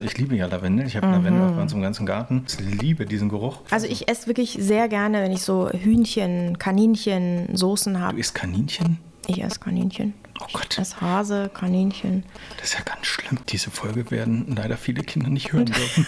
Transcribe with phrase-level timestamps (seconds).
[0.00, 0.86] Ich liebe ja Lavendel.
[0.86, 1.12] Ich habe mhm.
[1.14, 2.44] Lavendel auf unserem ganzen Garten.
[2.46, 3.62] Ich liebe diesen Geruch.
[3.70, 8.14] Also ich esse wirklich sehr gerne, wenn ich so Hühnchen, Kaninchen, Soßen habe.
[8.14, 8.98] Du isst Kaninchen?
[9.26, 10.14] Ich esse Kaninchen.
[10.40, 10.68] Oh Gott.
[10.70, 12.22] Ich esse Hase, Kaninchen.
[12.58, 13.40] Das ist ja ganz schlimm.
[13.48, 16.06] Diese Folge werden leider viele Kinder nicht hören dürfen.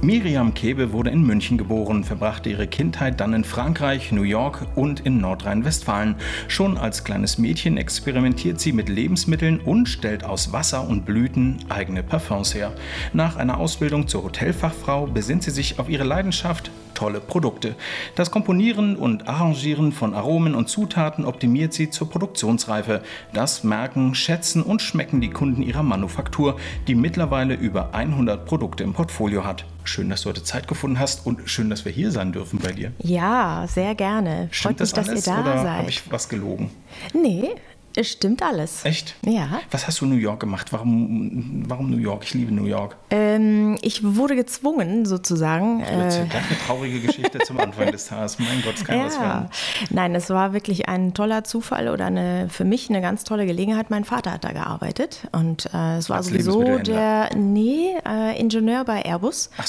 [0.00, 5.00] Miriam Kebe wurde in München geboren, verbrachte ihre Kindheit dann in Frankreich, New York und
[5.00, 6.14] in Nordrhein-Westfalen.
[6.46, 12.04] Schon als kleines Mädchen experimentiert sie mit Lebensmitteln und stellt aus Wasser und Blüten eigene
[12.04, 12.72] Parfums her.
[13.12, 17.76] Nach einer Ausbildung zur Hotelfachfrau besinnt sie sich auf ihre Leidenschaft, tolle Produkte.
[18.16, 23.02] Das Komponieren und Arrangieren von Aromen und Zutaten optimiert sie zur Produktionsreife.
[23.32, 28.94] Das merken, schätzen und schmecken die Kunden ihrer Manufaktur, die mittlerweile über 100 Produkte im
[28.94, 29.64] Portfolio hat.
[29.84, 32.72] Schön, dass du heute Zeit gefunden hast und schön, dass wir hier sein dürfen bei
[32.72, 32.92] dir.
[32.98, 34.48] Ja, sehr gerne.
[34.50, 35.78] Stimmt Freut mich, das alles, dass ihr da oder seid.
[35.78, 36.70] Habe ich was gelogen?
[37.14, 37.52] Nee,
[37.98, 38.84] es stimmt alles.
[38.84, 39.16] Echt?
[39.24, 39.60] Ja.
[39.72, 40.72] Was hast du in New York gemacht?
[40.72, 42.22] Warum, warum New York?
[42.24, 42.96] Ich liebe New York.
[43.10, 45.80] Ähm, ich wurde gezwungen, sozusagen.
[45.80, 46.28] Äh, eine
[46.64, 48.38] traurige Geschichte zum Anfang des Tages.
[48.38, 49.06] Mein Gott, es kann ja.
[49.06, 49.48] was werden.
[49.90, 53.90] Nein, es war wirklich ein toller Zufall oder eine, für mich eine ganz tolle Gelegenheit.
[53.90, 58.84] Mein Vater hat da gearbeitet und äh, es war als sowieso der, nee, äh, Ingenieur
[58.84, 59.50] bei Airbus.
[59.58, 59.66] Ach,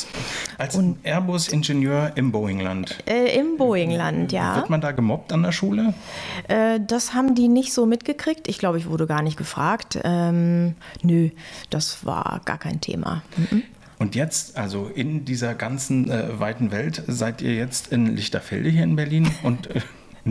[0.59, 2.97] als Airbus-Ingenieur im Boeingland?
[3.07, 4.55] Äh, Im Boeingland, ja.
[4.55, 5.95] Wird man da gemobbt an der Schule?
[6.47, 8.47] Äh, das haben die nicht so mitgekriegt gekriegt.
[8.47, 9.99] Ich glaube, ich wurde gar nicht gefragt.
[10.03, 11.29] Ähm, nö,
[11.69, 13.23] das war gar kein Thema.
[13.37, 13.63] Mhm.
[13.97, 18.83] Und jetzt, also in dieser ganzen äh, weiten Welt, seid ihr jetzt in Lichterfelde hier
[18.83, 19.81] in Berlin und äh,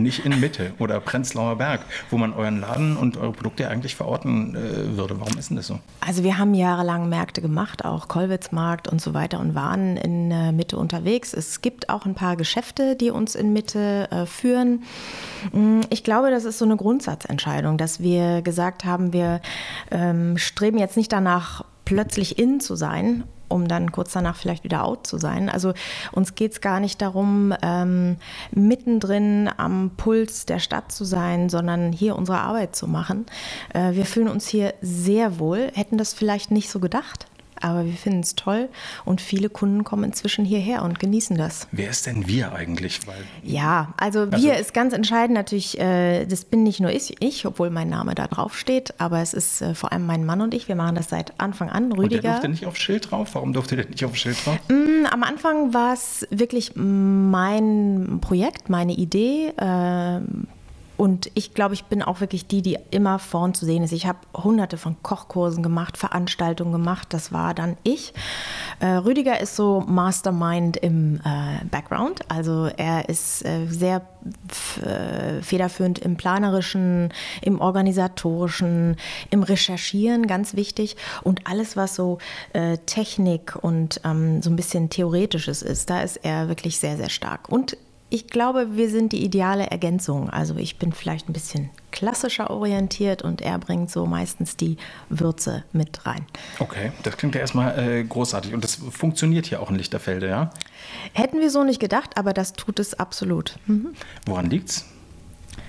[0.01, 4.55] nicht in Mitte oder Prenzlauer Berg, wo man euren Laden und eure Produkte eigentlich verorten
[4.55, 5.19] äh, würde.
[5.19, 5.79] Warum ist denn das so?
[6.01, 10.51] Also wir haben jahrelang Märkte gemacht, auch Kollwitzmarkt und so weiter und waren in äh,
[10.51, 11.33] Mitte unterwegs.
[11.33, 14.83] Es gibt auch ein paar Geschäfte, die uns in Mitte äh, führen.
[15.51, 19.41] Mm, ich glaube, das ist so eine Grundsatzentscheidung, dass wir gesagt haben, wir
[19.91, 24.85] ähm, streben jetzt nicht danach, plötzlich in zu sein um dann kurz danach vielleicht wieder
[24.85, 25.49] out zu sein.
[25.49, 25.73] Also
[26.11, 28.17] uns geht es gar nicht darum, ähm,
[28.51, 33.25] mittendrin am Puls der Stadt zu sein, sondern hier unsere Arbeit zu machen.
[33.73, 37.28] Äh, wir fühlen uns hier sehr wohl, hätten das vielleicht nicht so gedacht.
[37.61, 38.69] Aber wir finden es toll
[39.05, 41.67] und viele Kunden kommen inzwischen hierher und genießen das.
[41.71, 43.05] Wer ist denn wir eigentlich?
[43.07, 47.21] Weil, ja, also, also wir ist ganz entscheidend natürlich, äh, das bin nicht nur ich,
[47.21, 50.41] ich, obwohl mein Name da drauf steht, aber es ist äh, vor allem mein Mann
[50.41, 50.67] und ich.
[50.67, 51.91] Wir machen das seit Anfang an.
[51.91, 52.03] Rüdiger.
[52.03, 53.29] Und der durfte nicht auf Schild drauf?
[53.33, 54.57] Warum durfte der nicht auf Schild drauf?
[54.69, 59.53] Mm, am Anfang war es wirklich mein Projekt, meine Idee.
[59.57, 60.21] Äh,
[60.99, 63.93] und ich glaube, ich bin auch wirklich die, die immer vorn zu sehen ist.
[63.93, 67.13] Ich habe hunderte von Kochkursen gemacht, Veranstaltungen gemacht.
[67.13, 68.13] Das war dann ich.
[68.81, 72.19] Äh, Rüdiger ist so Mastermind im äh, Background.
[72.27, 74.01] Also er ist äh, sehr
[74.85, 78.97] äh, federführend im planerischen, im organisatorischen,
[79.29, 80.97] im Recherchieren, ganz wichtig.
[81.23, 82.17] Und alles, was so
[82.51, 87.09] äh, Technik und ähm, so ein bisschen Theoretisches ist, da ist er wirklich sehr, sehr
[87.09, 87.47] stark.
[87.47, 87.77] Und
[88.09, 90.29] ich glaube, wir sind die ideale Ergänzung.
[90.29, 94.77] Also ich bin vielleicht ein bisschen klassischer orientiert und er bringt so meistens die
[95.09, 96.25] Würze mit rein.
[96.59, 100.51] Okay, das klingt ja erstmal äh, großartig und das funktioniert hier auch in Lichterfelde, ja?
[101.13, 103.57] Hätten wir so nicht gedacht, aber das tut es absolut.
[103.67, 103.93] Mhm.
[104.25, 104.85] Woran liegt's?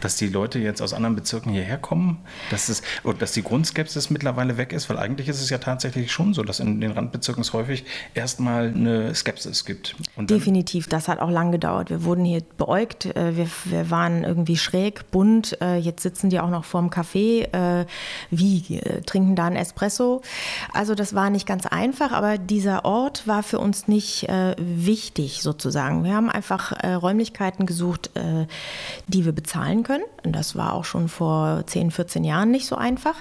[0.01, 2.19] Dass die Leute jetzt aus anderen Bezirken hierher kommen,
[2.51, 2.83] dass, es,
[3.19, 6.61] dass die Grundskepsis mittlerweile weg ist, weil eigentlich ist es ja tatsächlich schon so, dass
[6.61, 7.85] in den Randbezirken es häufig
[8.15, 9.97] erstmal eine Skepsis gibt.
[10.17, 11.91] Definitiv, das hat auch lang gedauert.
[11.91, 16.41] Wir wurden hier beäugt, äh, wir, wir waren irgendwie schräg, bunt, äh, jetzt sitzen die
[16.41, 17.87] auch noch vorm Café, äh,
[18.31, 20.23] wie, trinken da einen Espresso.
[20.73, 24.27] Also das war nicht ganz einfach, aber dieser Ort war für uns nicht
[24.59, 26.05] wichtig sozusagen.
[26.05, 28.11] Wir haben einfach Räumlichkeiten gesucht,
[29.09, 30.05] die wir bezahlen können können.
[30.23, 33.17] Das war auch schon vor 10, 14 Jahren nicht so einfach.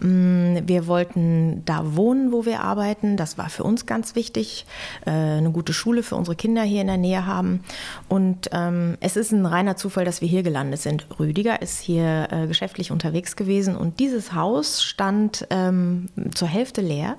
[0.00, 3.16] Mm, wir wollten da wohnen, wo wir arbeiten.
[3.16, 4.66] Das war für uns ganz wichtig.
[5.06, 7.62] Äh, eine gute Schule für unsere Kinder hier in der Nähe haben.
[8.08, 11.06] Und ähm, es ist ein reiner Zufall, dass wir hier gelandet sind.
[11.20, 17.14] Rüdiger ist hier äh, geschäftlich unterwegs gewesen und dieses Haus stand ähm, zur Hälfte leer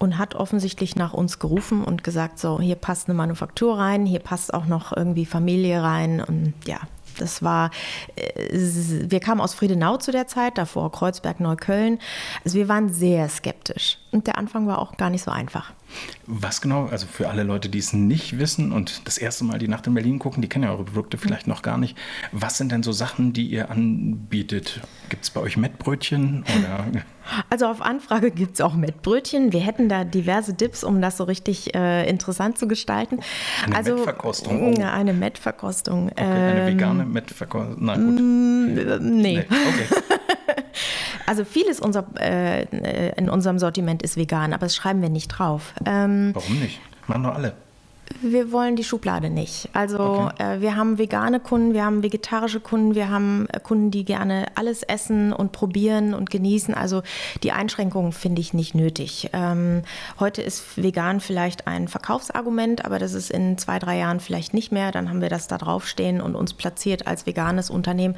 [0.00, 4.18] und hat offensichtlich nach uns gerufen und gesagt, so, hier passt eine Manufaktur rein, hier
[4.18, 6.80] passt auch noch irgendwie Familie rein und ja,
[7.18, 7.70] das war,
[8.16, 11.98] äh, wir kamen aus Friedenau zu der Zeit, davor Kreuzberg, Neukölln.
[12.44, 13.98] Also wir waren sehr skeptisch.
[14.12, 15.72] Und der Anfang war auch gar nicht so einfach.
[16.26, 19.68] Was genau, also für alle Leute, die es nicht wissen und das erste Mal die
[19.68, 21.96] Nacht in Berlin gucken, die kennen ja eure Produkte vielleicht noch gar nicht.
[22.32, 24.80] Was sind denn so Sachen, die ihr anbietet?
[25.08, 26.44] Gibt es bei euch Mettbrötchen?
[26.58, 26.86] Oder?
[27.50, 29.52] Also auf Anfrage gibt es auch Mettbrötchen.
[29.52, 33.18] Wir hätten da diverse Dips, um das so richtig äh, interessant zu gestalten.
[33.64, 34.76] Eine also, Mettverkostung?
[34.78, 34.82] Oh.
[34.82, 36.10] Eine Mettverkostung.
[36.12, 37.76] Okay, eine ähm, vegane Mettverkostung?
[37.80, 38.20] Na gut.
[38.20, 39.00] Mm, nee.
[39.00, 39.38] nee.
[39.40, 40.14] Okay.
[41.26, 42.64] Also vieles unser, äh,
[43.18, 45.74] in unserem Sortiment ist vegan, aber das schreiben wir nicht drauf.
[45.84, 46.80] Ähm, Warum nicht?
[47.08, 47.54] Machen doch alle
[48.22, 49.68] wir wollen die Schublade nicht.
[49.72, 50.56] Also okay.
[50.56, 54.46] äh, wir haben vegane Kunden, wir haben vegetarische Kunden, wir haben äh, Kunden, die gerne
[54.54, 56.74] alles essen und probieren und genießen.
[56.74, 57.02] Also
[57.42, 59.30] die Einschränkungen finde ich nicht nötig.
[59.32, 59.82] Ähm,
[60.20, 64.72] heute ist vegan vielleicht ein Verkaufsargument, aber das ist in zwei, drei Jahren vielleicht nicht
[64.72, 64.92] mehr.
[64.92, 68.16] Dann haben wir das da draufstehen und uns platziert als veganes Unternehmen.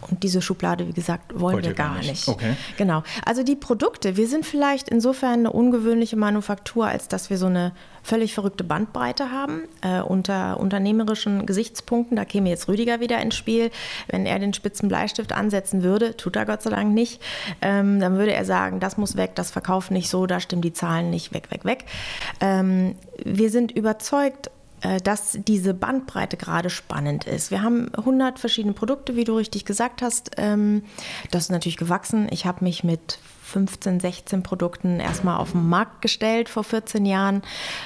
[0.00, 2.10] Und diese Schublade, wie gesagt, wollen Wollt wir gar, gar nicht.
[2.10, 2.28] nicht.
[2.28, 2.56] Okay.
[2.76, 3.02] Genau.
[3.24, 7.72] Also die Produkte, wir sind vielleicht insofern eine ungewöhnliche Manufaktur, als dass wir so eine
[8.06, 12.16] völlig verrückte Bandbreite haben äh, unter unternehmerischen Gesichtspunkten.
[12.16, 13.70] Da käme jetzt Rüdiger wieder ins Spiel.
[14.06, 17.20] Wenn er den spitzen Bleistift ansetzen würde, tut er Gott sei Dank nicht,
[17.60, 20.72] ähm, dann würde er sagen, das muss weg, das verkauft nicht so, da stimmen die
[20.72, 21.84] Zahlen nicht, weg, weg, weg.
[22.40, 22.94] Ähm,
[23.24, 24.50] wir sind überzeugt,
[24.82, 27.50] äh, dass diese Bandbreite gerade spannend ist.
[27.50, 30.32] Wir haben 100 verschiedene Produkte, wie du richtig gesagt hast.
[30.36, 30.84] Ähm,
[31.32, 32.28] das ist natürlich gewachsen.
[32.30, 37.42] Ich habe mich mit 15, 16 Produkten erstmal auf den Markt gestellt vor 14 Jahren.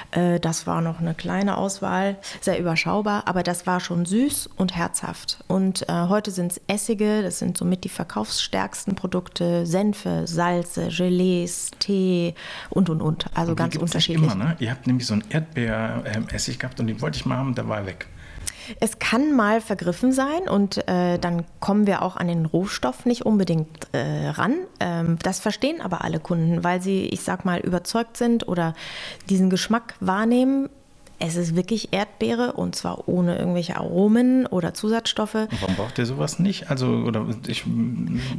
[0.09, 4.75] Äh, das war noch eine kleine Auswahl, sehr überschaubar, aber das war schon süß und
[4.75, 5.43] herzhaft.
[5.47, 11.71] Und äh, heute sind es Essige, das sind somit die verkaufsstärksten Produkte, Senfe, Salze, Gelees,
[11.77, 12.33] Tee
[12.71, 13.25] und und und.
[13.35, 14.31] Also und ganz unterschiedlich.
[14.31, 14.55] Immer, ne?
[14.59, 17.85] Ihr habt nämlich so einen Erdbeeressig gehabt und den wollte ich mal haben, der war
[17.85, 18.07] weg.
[18.79, 23.25] Es kann mal vergriffen sein und äh, dann kommen wir auch an den Rohstoff nicht
[23.25, 24.55] unbedingt äh, ran.
[24.79, 28.73] Ähm, das verstehen aber alle Kunden, weil sie, ich sag mal, überzeugt sind oder
[29.29, 30.69] diesen Geschmack wahrnehmen,
[31.21, 35.35] es ist wirklich Erdbeere und zwar ohne irgendwelche Aromen oder Zusatzstoffe.
[35.35, 36.69] Warum braucht ihr sowas nicht?
[36.69, 37.63] Also, oder ich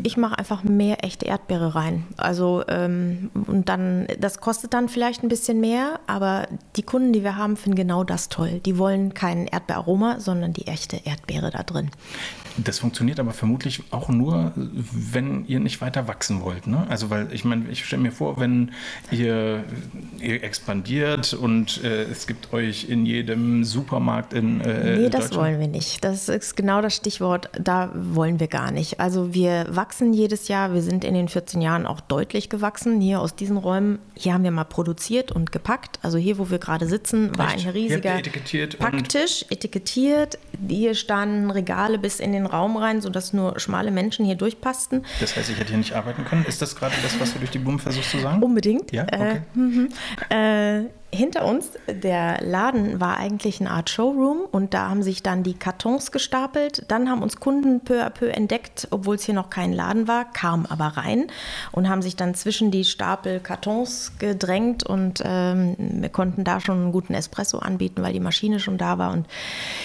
[0.03, 2.05] ich mache einfach mehr echte Erdbeere rein.
[2.17, 7.23] Also, ähm, und dann, das kostet dann vielleicht ein bisschen mehr, aber die Kunden, die
[7.23, 8.61] wir haben, finden genau das toll.
[8.67, 11.91] Die wollen kein Erdbeeraroma, sondern die echte Erdbeere da drin.
[12.59, 16.67] Das funktioniert aber vermutlich auch nur, wenn ihr nicht weiter wachsen wollt.
[16.67, 16.85] Ne?
[16.89, 18.73] Also, weil ich meine, ich stelle mir vor, wenn
[19.11, 19.65] ihr,
[20.19, 25.61] ihr expandiert und äh, es gibt euch in jedem Supermarkt in äh, Nee, das wollen
[25.61, 26.05] wir nicht.
[26.05, 27.49] Das ist genau das Stichwort.
[27.61, 29.01] Da wollen wir gar nicht.
[29.01, 30.75] Also, wir wachsen jedes Jahr.
[30.75, 33.01] Wir sind in den 14 Jahren auch deutlich gewachsen.
[33.01, 35.99] Hier aus diesen Räumen, hier haben wir mal produziert und gepackt.
[36.03, 37.67] Also, hier, wo wir gerade sitzen, war Echt?
[37.67, 40.39] ein riesiger etikettiert Packtisch, etikettiert.
[40.69, 45.05] Hier standen Regale bis in den Raum rein, sodass nur schmale Menschen hier durchpassten.
[45.21, 46.45] Das heißt, ich hätte hier nicht arbeiten können.
[46.45, 48.43] Ist das gerade das, was du durch die Blumen versuchst zu sagen?
[48.43, 48.93] Unbedingt.
[48.93, 49.43] Ja, okay.
[50.31, 55.23] Äh, äh, hinter uns, der Laden war eigentlich eine Art Showroom und da haben sich
[55.23, 56.87] dann die Kartons gestapelt.
[56.89, 60.25] Dann haben uns Kunden peu à peu entdeckt, obwohl es hier noch kein Laden war,
[60.25, 61.27] kamen aber rein
[61.71, 66.81] und haben sich dann zwischen die Stapel Kartons gedrängt und ähm, wir konnten da schon
[66.81, 69.13] einen guten Espresso anbieten, weil die Maschine schon da war.
[69.13, 69.27] Und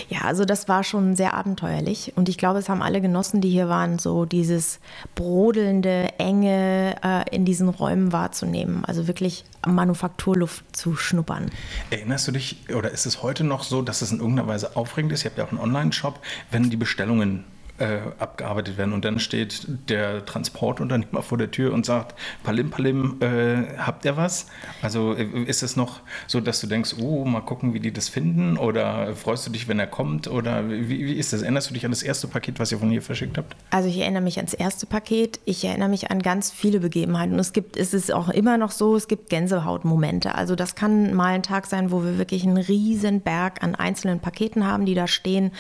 [0.08, 3.50] ja, also das war schon sehr abenteuerlich und ich glaube, es haben alle genossen, die
[3.50, 4.80] hier waren, so dieses
[5.16, 8.86] brodelnde, enge äh, in diesen Räumen wahrzunehmen.
[8.86, 11.50] Also wirklich Manufakturluft zu schnuppern.
[11.90, 15.12] Erinnerst du dich, oder ist es heute noch so, dass es in irgendeiner Weise aufregend
[15.12, 15.26] ist?
[15.26, 16.20] Ihr habt ja auch einen Online-Shop,
[16.52, 17.44] wenn die Bestellungen
[17.80, 18.94] äh, abgearbeitet werden.
[18.94, 24.18] Und dann steht der Transportunternehmer vor der Tür und sagt, Palim, Palim, äh, habt ihr
[24.18, 24.48] was?
[24.82, 28.10] Also äh, ist es noch so, dass du denkst, oh, mal gucken, wie die das
[28.10, 28.58] finden?
[28.58, 30.28] Oder freust du dich, wenn er kommt?
[30.28, 31.42] Oder wie, wie ist das?
[31.42, 33.56] Erinnerst du dich an das erste Paket, was ihr von hier verschickt habt?
[33.70, 35.40] Also ich erinnere mich ans erste Paket.
[35.46, 37.34] Ich erinnere mich an ganz viele Begebenheiten.
[37.34, 40.34] Und es gibt, es ist auch immer noch so, es gibt Gänsehautmomente.
[40.34, 44.20] Also das kann mal ein Tag sein, wo wir wirklich einen riesen Berg an einzelnen
[44.20, 45.52] Paketen haben, die da stehen.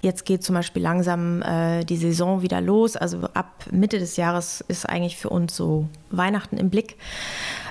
[0.00, 2.96] Jetzt geht zum Beispiel langsam äh, äh, die Saison wieder los.
[2.96, 6.96] Also ab Mitte des Jahres ist eigentlich für uns so Weihnachten im Blick.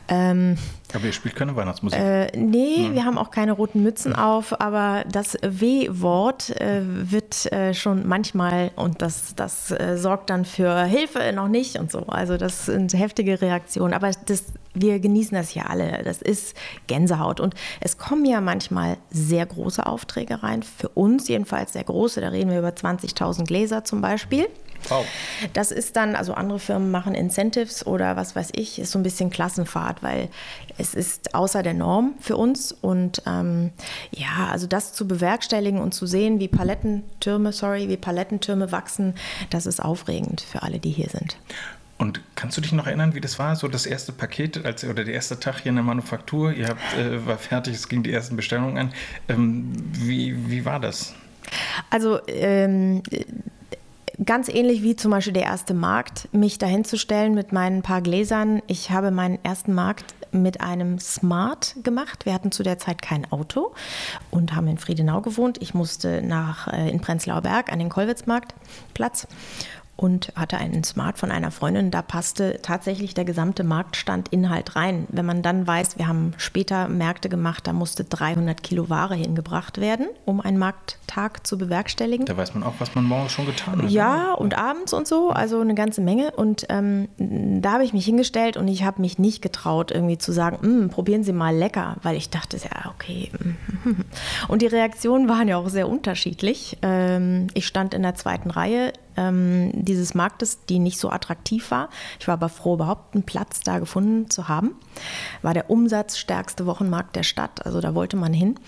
[0.09, 0.57] Ähm,
[0.93, 1.99] aber ihr spielt keine Weihnachtsmusik?
[1.99, 2.93] Äh, nee, hm.
[2.93, 4.19] wir haben auch keine roten Mützen hm.
[4.19, 10.45] auf, aber das W-Wort äh, wird äh, schon manchmal, und das, das äh, sorgt dann
[10.45, 12.07] für Hilfe noch nicht und so.
[12.07, 16.03] Also das sind heftige Reaktionen, aber das, wir genießen das hier alle.
[16.03, 16.55] Das ist
[16.87, 17.41] Gänsehaut.
[17.41, 22.29] Und es kommen ja manchmal sehr große Aufträge rein, für uns jedenfalls sehr große, da
[22.29, 24.47] reden wir über 20.000 Gläser zum Beispiel.
[24.89, 25.05] Wow.
[25.53, 29.03] Das ist dann, also andere Firmen machen Incentives oder was weiß ich, ist so ein
[29.03, 30.29] bisschen Klassenfahrt, weil
[30.77, 32.71] es ist außer der Norm für uns.
[32.71, 33.71] Und ähm,
[34.11, 39.15] ja, also das zu bewerkstelligen und zu sehen, wie Palettentürme, sorry, wie Palettentürme wachsen,
[39.49, 41.37] das ist aufregend für alle, die hier sind.
[41.97, 43.55] Und kannst du dich noch erinnern, wie das war?
[43.55, 46.93] So das erste Paket als, oder der erste Tag hier in der Manufaktur, ihr habt,
[46.95, 48.93] äh, war fertig, es ging die ersten Bestellungen an.
[49.27, 51.15] Ähm, wie, wie war das?
[51.89, 53.01] Also ähm,
[54.23, 58.61] ganz ähnlich wie zum Beispiel der erste Markt, mich dahinzustellen mit meinen paar Gläsern.
[58.67, 62.25] Ich habe meinen ersten Markt mit einem Smart gemacht.
[62.25, 63.73] Wir hatten zu der Zeit kein Auto
[64.31, 65.61] und haben in Friedenau gewohnt.
[65.61, 69.27] Ich musste nach, äh, in Prenzlauer Berg an den Kollwitzmarktplatz
[69.97, 71.89] und hatte einen Smart von einer Freundin.
[71.89, 75.07] Da passte tatsächlich der gesamte Marktstandinhalt rein.
[75.09, 79.81] Wenn man dann weiß, wir haben später Märkte gemacht, da musste 300 Kilo Ware hingebracht
[79.81, 82.27] werden, um einen Markttag zu bewerkstelligen.
[82.27, 83.89] Da weiß man auch, was man morgens schon getan hat.
[83.89, 84.41] Ja, oder?
[84.41, 86.31] und abends und so, also eine ganze Menge.
[86.31, 90.31] Und ähm, da habe ich mich hingestellt und ich habe mich nicht getraut, irgendwie zu
[90.31, 93.31] sagen, hm, probieren Sie mal lecker, weil ich dachte, ja, okay.
[94.47, 96.77] Und die Reaktionen waren ja auch sehr unterschiedlich.
[96.81, 101.89] Ähm, ich stand in der zweiten Reihe ähm, dieses Marktes, die nicht so attraktiv war.
[102.19, 104.75] Ich war aber froh, überhaupt einen Platz da gefunden zu haben.
[105.41, 108.59] War der umsatzstärkste Wochenmarkt der Stadt, also da wollte man hin.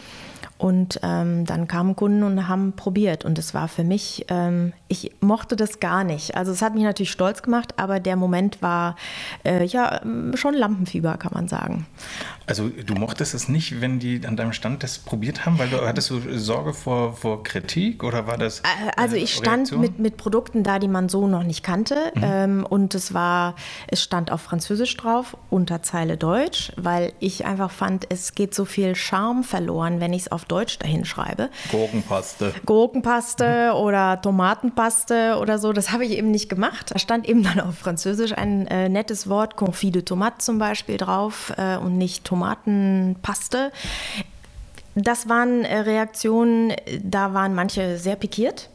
[0.60, 3.24] Und ähm, dann kamen Kunden und haben probiert.
[3.24, 6.36] Und es war für mich, ähm, ich mochte das gar nicht.
[6.36, 8.98] Also es hat mich natürlich stolz gemacht, aber der Moment war
[9.46, 10.01] äh, ja
[10.36, 11.88] schon Lampenfieber, kann man sagen.
[12.46, 15.80] Also du mochtest es nicht, wenn die an deinem Stand das probiert haben, weil du
[15.86, 18.60] hattest du Sorge vor, vor Kritik oder war das?
[18.62, 18.63] Äh,
[18.98, 22.12] also ich stand mit, mit Produkten da, die man so noch nicht kannte.
[22.16, 22.24] Mhm.
[22.24, 23.56] Ähm, und es war,
[23.88, 28.96] es stand auf Französisch drauf, Unterzeile Deutsch, weil ich einfach fand, es geht so viel
[28.96, 31.50] Charme verloren, wenn ich es auf Deutsch dahin schreibe.
[31.72, 32.53] Gurkenpaste.
[32.65, 36.91] Gurkenpaste oder Tomatenpaste oder so, das habe ich eben nicht gemacht.
[36.91, 40.98] Da stand eben dann auf Französisch ein äh, nettes Wort, Confit de Tomate zum Beispiel
[40.98, 43.72] drauf äh, und nicht Tomatenpaste.
[44.96, 48.70] Das waren äh, Reaktionen, da waren manche sehr pikiert.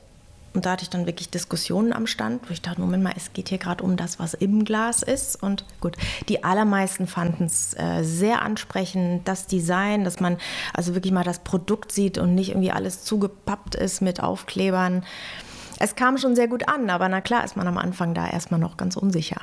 [0.55, 3.33] Und da hatte ich dann wirklich Diskussionen am Stand, wo ich dachte, Moment mal, es
[3.33, 5.43] geht hier gerade um das, was im Glas ist.
[5.43, 5.97] Und gut,
[6.29, 10.39] die allermeisten fanden es äh, sehr ansprechend, das Design, dass man
[10.73, 15.05] also wirklich mal das Produkt sieht und nicht irgendwie alles zugepappt ist mit Aufklebern.
[15.81, 18.61] Es kam schon sehr gut an, aber na klar ist man am Anfang da erstmal
[18.61, 19.41] noch ganz unsicher.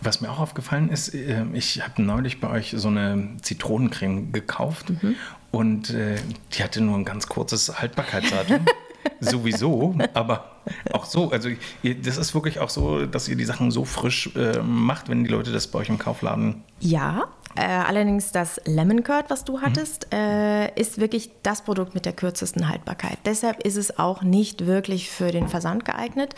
[0.00, 4.90] Was mir auch aufgefallen ist, äh, ich habe neulich bei euch so eine Zitronencreme gekauft
[4.90, 5.16] mhm.
[5.50, 6.16] und äh,
[6.52, 8.64] die hatte nur ein ganz kurzes Haltbarkeitsdatum.
[9.20, 10.44] sowieso, aber
[10.92, 11.50] auch so, also
[11.82, 15.30] das ist wirklich auch so, dass ihr die Sachen so frisch äh, macht, wenn die
[15.30, 16.62] Leute das bei euch im Kaufladen.
[16.80, 20.18] Ja, äh, allerdings das Lemon Curd, was du hattest, mhm.
[20.18, 23.18] äh, ist wirklich das Produkt mit der kürzesten Haltbarkeit.
[23.24, 26.34] Deshalb ist es auch nicht wirklich für den Versand geeignet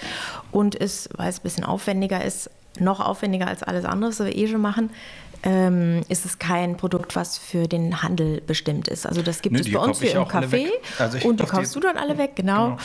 [0.50, 4.34] und ist, weil es ein bisschen aufwendiger ist, noch aufwendiger als alles andere, was wir
[4.34, 4.90] eh schon machen,
[5.42, 9.06] ähm, ist es kein Produkt, was für den Handel bestimmt ist.
[9.06, 10.68] Also das gibt Nö, es bei uns hier im Café
[10.98, 12.78] also und die kaufst du dann alle weg, genau.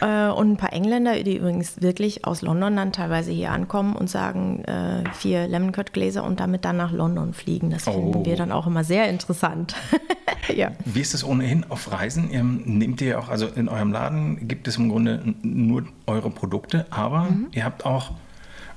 [0.00, 0.30] genau.
[0.30, 4.08] Äh, und ein paar Engländer, die übrigens wirklich aus London dann teilweise hier ankommen und
[4.08, 7.70] sagen, äh, vier Lemon Curd Gläser und damit dann nach London fliegen.
[7.70, 8.24] Das finden oh.
[8.24, 9.74] wir dann auch immer sehr interessant.
[10.54, 10.72] ja.
[10.84, 12.30] Wie ist es ohnehin auf Reisen?
[12.30, 16.86] Ihr nehmt ihr auch, also in eurem Laden gibt es im Grunde nur eure Produkte,
[16.90, 17.48] aber mhm.
[17.52, 18.12] ihr habt auch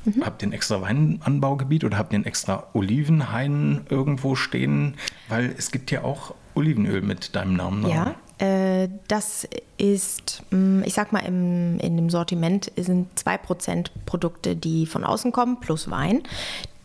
[0.05, 0.25] Mhm.
[0.25, 4.95] Habt ihr ein extra Weinanbaugebiet oder habt ihr ein extra Olivenhain irgendwo stehen?
[5.29, 7.87] Weil es gibt ja auch Olivenöl mit deinem Namen.
[7.87, 14.55] Ja, äh, das ist, mm, ich sag mal, im, in dem Sortiment sind 2% Produkte,
[14.55, 16.23] die von außen kommen, plus Wein.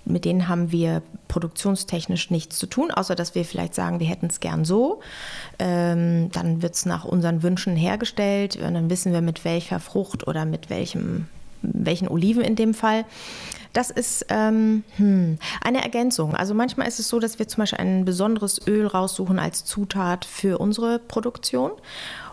[0.04, 4.26] Mit denen haben wir produktionstechnisch nichts zu tun, außer dass wir vielleicht sagen, wir hätten
[4.26, 5.00] es gern so.
[5.58, 10.26] Ähm, dann wird es nach unseren Wünschen hergestellt und dann wissen wir, mit welcher Frucht
[10.26, 11.28] oder mit welchem
[11.62, 13.04] welchen Oliven in dem Fall.
[13.72, 16.36] Das ist ähm, hm, eine Ergänzung.
[16.36, 20.24] Also manchmal ist es so, dass wir zum Beispiel ein besonderes Öl raussuchen als Zutat
[20.24, 21.72] für unsere Produktion.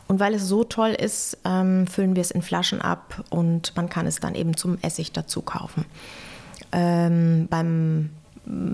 [0.08, 3.90] Und weil es so toll ist, ähm, füllen wir es in Flaschen ab und man
[3.90, 5.86] kann es dann eben zum Essig dazu kaufen.
[6.72, 8.10] Ähm, beim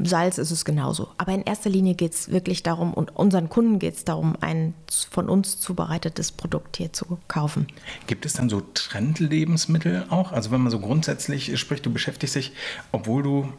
[0.03, 1.09] Salz ist es genauso.
[1.17, 4.73] Aber in erster Linie geht es wirklich darum, und unseren Kunden geht es darum, ein
[5.09, 7.67] von uns zubereitetes Produkt hier zu kaufen.
[8.07, 10.31] Gibt es dann so Trendlebensmittel auch?
[10.31, 12.53] Also wenn man so grundsätzlich spricht, du beschäftigst dich,
[12.91, 13.53] obwohl du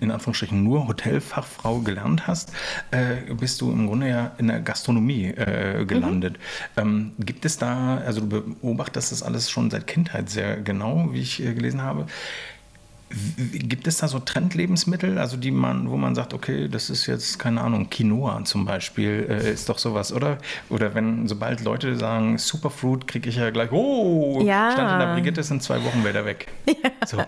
[0.00, 2.52] in Anführungsstrichen nur Hotelfachfrau gelernt hast,
[2.90, 6.38] äh, bist du im Grunde ja in der Gastronomie äh, gelandet.
[6.76, 6.82] Mhm.
[6.82, 11.20] Ähm, gibt es da, also du beobachtest das alles schon seit Kindheit sehr genau, wie
[11.20, 12.06] ich äh, gelesen habe.
[13.10, 17.38] Gibt es da so Trendlebensmittel, also die man, wo man sagt, okay, das ist jetzt,
[17.38, 20.38] keine Ahnung, Quinoa zum Beispiel, äh, ist doch sowas, oder?
[20.68, 24.72] Oder wenn, sobald Leute sagen, Superfruit, kriege ich ja gleich, oh, ja.
[24.72, 26.48] stand in der Brigitte, sind zwei Wochen wieder weg.
[26.66, 27.26] Ja, so, ja,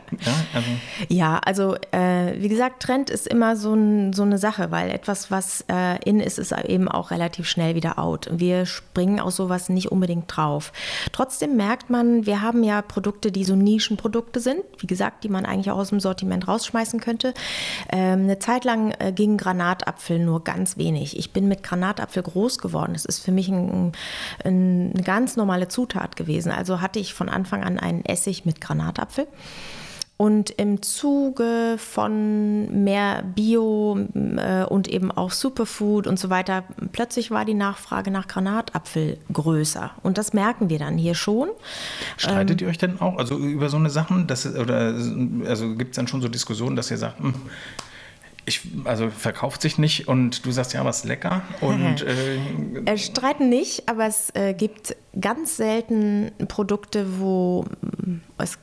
[0.55, 0.69] also,
[1.09, 5.31] ja, also äh, wie gesagt, Trend ist immer so, ein, so, eine Sache, weil etwas,
[5.31, 8.29] was äh, in ist, ist eben auch relativ schnell wieder out.
[8.33, 10.73] Wir springen aus sowas nicht unbedingt drauf.
[11.13, 15.47] Trotzdem merkt man, wir haben ja Produkte, die so Nischenprodukte sind, wie gesagt, die man
[15.47, 17.35] eigentlich auch aus dem Sortiment rausschmeißen könnte.
[17.91, 21.19] Ähm, eine Zeit lang äh, ging Granatapfel nur ganz wenig.
[21.19, 22.93] Ich bin mit Granatapfel groß geworden.
[22.93, 23.93] Das ist für mich ein,
[24.45, 26.53] ein, eine ganz normale Zutat gewesen.
[26.53, 29.27] Also hatte ich von Anfang an einen Essig mit Granatapfel.
[30.19, 37.31] Und im Zuge von mehr Bio äh, und eben auch Superfood und so weiter, plötzlich
[37.31, 39.91] war die Nachfrage nach Granatapfel größer.
[40.03, 41.51] Und das merken wir dann hier schon.
[42.17, 44.27] Streitet ähm, ihr euch denn auch also über so eine Sachen?
[44.27, 44.95] Dass, oder
[45.47, 47.35] also gibt es dann schon so Diskussionen, dass ihr sagt, hm,
[48.47, 52.03] ich, also verkauft sich nicht und du sagst ja, was lecker und
[52.87, 57.65] äh, streiten nicht, aber es äh, gibt ganz selten Produkte, wo
[58.39, 58.59] es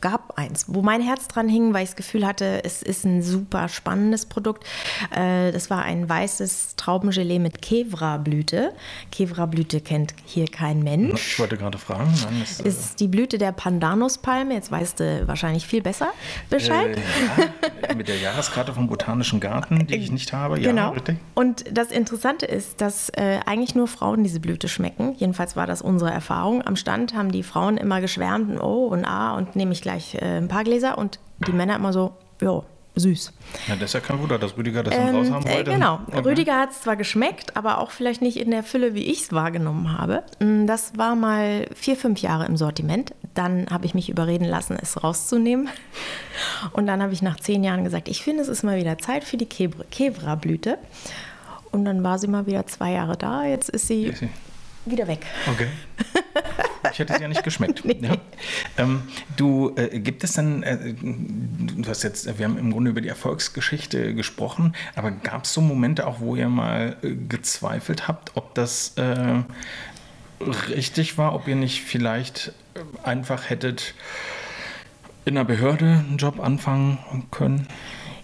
[0.00, 3.22] gab eins, wo mein Herz dran hing, weil ich das Gefühl hatte, es ist ein
[3.22, 4.66] super spannendes Produkt.
[5.14, 8.72] Äh, das war ein weißes Traubengelee mit Kevra-Blüte.
[9.12, 11.34] Kevra-Blüte kennt hier kein Mensch.
[11.34, 12.12] Ich wollte gerade fragen.
[12.24, 14.54] Nein, das, äh, ist die Blüte der Pandanus-Palme.
[14.54, 16.08] Jetzt weißt du wahrscheinlich viel besser
[16.50, 16.96] Bescheid.
[16.96, 20.58] Äh, ja, mit der Jahreskarte vom Botanischen Garten, die ich nicht habe.
[20.58, 20.94] Ja, genau.
[21.34, 25.14] Und das Interessante ist, dass äh, eigentlich nur Frauen diese Blüte schmecken.
[25.16, 26.62] Jedenfalls war das unsere Erfahrung.
[26.66, 30.38] Am Stand haben die Frauen immer geschwärmt, oh und ah, und nehme ich gleich äh,
[30.38, 30.98] ein paar Gläser.
[30.98, 32.62] Und die Männer immer so, ja,
[32.94, 33.32] süß.
[33.68, 35.70] Ja, das ist ja kein Wunder, dass Rüdiger das ähm, raushaben wollte.
[35.70, 36.00] Äh, genau.
[36.06, 36.18] Okay.
[36.20, 39.32] Rüdiger hat es zwar geschmeckt, aber auch vielleicht nicht in der Fülle, wie ich es
[39.32, 40.22] wahrgenommen habe.
[40.40, 43.14] Mm, das war mal vier, fünf Jahre im Sortiment.
[43.34, 45.68] Dann habe ich mich überreden lassen, es rauszunehmen.
[46.72, 49.24] Und dann habe ich nach zehn Jahren gesagt, ich finde, es ist mal wieder Zeit
[49.24, 50.78] für die Kevra-Blüte.
[51.70, 53.44] Und dann war sie mal wieder zwei Jahre da.
[53.44, 54.28] Jetzt ist sie, ist sie?
[54.84, 55.20] wieder weg.
[55.50, 55.68] Okay.
[56.92, 57.84] Ich hätte sie ja nicht geschmeckt.
[57.84, 57.98] nee.
[58.00, 58.16] ja.
[58.76, 59.02] ähm,
[59.36, 63.08] du, äh, gibt es dann, äh, du hast jetzt, wir haben im Grunde über die
[63.08, 68.54] Erfolgsgeschichte gesprochen, aber gab es so Momente auch, wo ihr mal äh, gezweifelt habt, ob
[68.54, 69.42] das äh,
[70.68, 72.52] richtig war, ob ihr nicht vielleicht
[73.02, 73.94] einfach hättet
[75.24, 76.98] in einer Behörde einen Job anfangen
[77.30, 77.68] können?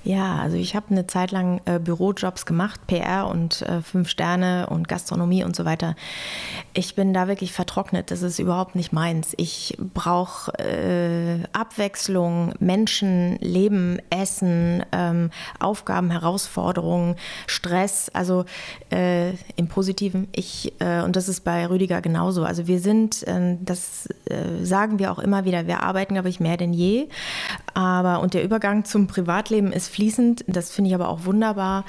[0.09, 4.67] Ja, also ich habe eine Zeit lang äh, Bürojobs gemacht, PR und äh, Fünf Sterne
[4.71, 5.97] und Gastronomie und so weiter.
[6.73, 8.11] Ich bin da wirklich vertrocknet.
[8.11, 9.35] Das ist überhaupt nicht meins.
[9.37, 15.29] Ich brauche äh, Abwechslung, Menschen, Leben, Essen, ähm,
[15.61, 18.09] Aufgaben, Herausforderungen, Stress.
[18.15, 18.47] Also
[18.91, 20.29] äh, im Positiven.
[20.33, 22.45] Ich äh, und das ist bei Rüdiger genauso.
[22.45, 25.67] Also wir sind, ähm, das äh, sagen wir auch immer wieder.
[25.67, 27.09] Wir arbeiten, glaube ich, mehr denn je.
[27.75, 30.45] Aber und der Übergang zum Privatleben ist fließend.
[30.47, 31.85] Das finde ich aber auch wunderbar.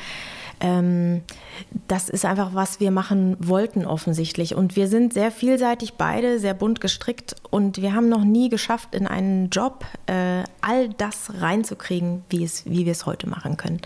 [0.59, 1.21] Ähm,
[1.87, 4.55] das ist einfach, was wir machen wollten offensichtlich.
[4.55, 8.93] Und wir sind sehr vielseitig beide, sehr bunt gestrickt und wir haben noch nie geschafft,
[8.93, 13.81] in einen Job äh, all das reinzukriegen, wie, es, wie wir es heute machen können.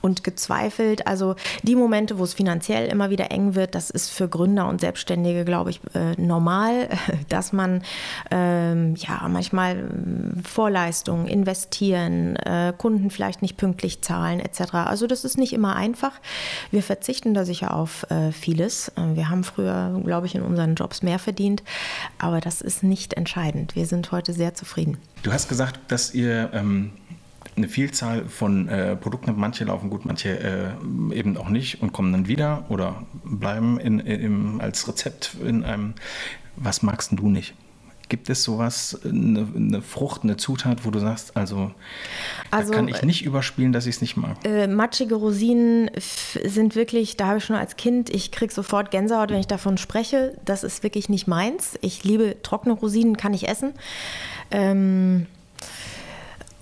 [0.00, 4.28] Und gezweifelt, also die Momente, wo es finanziell immer wieder eng wird, das ist für
[4.28, 6.88] Gründer und Selbstständige, glaube ich, äh, normal,
[7.28, 7.82] dass man
[8.30, 14.74] ähm, ja manchmal äh, Vorleistungen investieren, äh, Kunden vielleicht nicht pünktlich zahlen etc.
[14.74, 16.05] Also das ist nicht immer einfach.
[16.70, 18.88] Wir verzichten da sicher auf äh, vieles.
[18.96, 21.62] Äh, wir haben früher, glaube ich, in unseren Jobs mehr verdient,
[22.18, 23.76] aber das ist nicht entscheidend.
[23.76, 24.98] Wir sind heute sehr zufrieden.
[25.22, 26.92] Du hast gesagt, dass ihr ähm,
[27.56, 29.38] eine Vielzahl von äh, Produkten habt.
[29.38, 30.70] Manche laufen gut, manche äh,
[31.14, 35.94] eben auch nicht und kommen dann wieder oder bleiben in, in, als Rezept in einem.
[36.56, 37.54] Was magst du nicht?
[38.08, 41.72] Gibt es sowas, eine, eine, Frucht, eine Zutat, wo du sagst, also,
[42.52, 44.36] also kann ich nicht überspielen, dass ich es nicht mag?
[44.44, 45.90] Äh, matschige Rosinen
[46.44, 49.76] sind wirklich, da habe ich schon als Kind, ich kriege sofort Gänsehaut, wenn ich davon
[49.76, 50.38] spreche.
[50.44, 51.76] Das ist wirklich nicht meins.
[51.80, 53.72] Ich liebe trockene Rosinen, kann ich essen.
[54.50, 55.26] Ähm,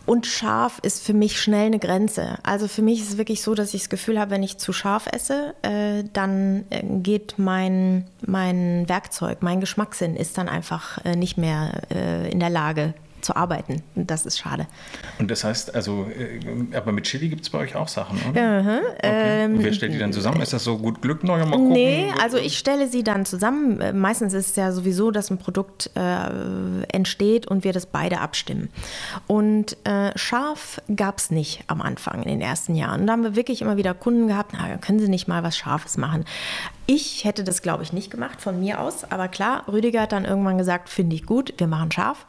[0.06, 2.38] und scharf ist für mich schnell eine Grenze.
[2.42, 4.72] Also für mich ist es wirklich so, dass ich das Gefühl habe, wenn ich zu
[4.72, 11.16] scharf esse, äh, dann äh, geht mein, mein Werkzeug, mein Geschmackssinn ist dann einfach äh,
[11.16, 13.82] nicht mehr äh, in der Lage, zu arbeiten.
[13.94, 14.66] Und das ist schade.
[15.18, 18.40] Und das heißt, also, äh, aber mit Chili gibt es bei euch auch Sachen, oder?
[18.40, 18.78] -huh.
[18.78, 19.44] okay.
[19.44, 20.40] ähm, wer stellt die dann zusammen?
[20.40, 21.24] Ist das so gut Glück?
[21.24, 21.72] Noch mal gucken?
[21.72, 23.80] Nee, also ich stelle sie dann zusammen.
[23.80, 28.20] Äh, meistens ist es ja sowieso, dass ein Produkt äh, entsteht und wir das beide
[28.20, 28.68] abstimmen.
[29.26, 33.06] Und äh, scharf gab es nicht am Anfang in den ersten Jahren.
[33.06, 35.96] Da haben wir wirklich immer wieder Kunden gehabt, na, können Sie nicht mal was Scharfes
[35.96, 36.24] machen?
[36.86, 39.04] Ich hätte das, glaube ich, nicht gemacht von mir aus.
[39.10, 42.26] Aber klar, Rüdiger hat dann irgendwann gesagt, finde ich gut, wir machen scharf.